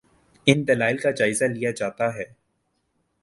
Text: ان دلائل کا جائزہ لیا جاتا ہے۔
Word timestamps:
ان 0.47 0.67
دلائل 0.67 0.97
کا 0.97 1.11
جائزہ 1.11 1.45
لیا 1.45 1.71
جاتا 1.71 2.13
ہے۔ 2.15 2.23